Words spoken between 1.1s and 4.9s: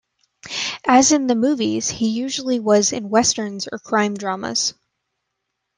in the movies, he usually was in westerns or crime dramas.